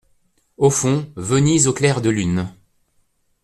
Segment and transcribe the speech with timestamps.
[0.57, 2.49] Au fond, Venise au clair de lune.